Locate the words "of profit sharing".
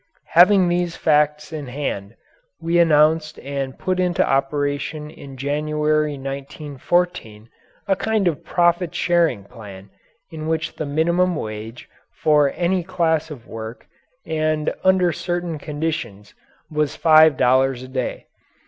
8.27-9.43